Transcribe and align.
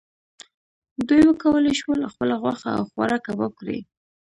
دوی 1.07 1.21
وکولی 1.27 1.73
شول 1.79 1.99
خپله 2.13 2.35
غوښه 2.41 2.69
او 2.77 2.83
خواړه 2.91 3.17
کباب 3.25 3.51
کړي. 3.59 3.79